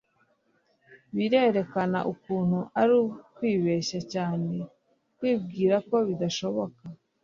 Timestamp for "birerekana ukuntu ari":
1.15-2.93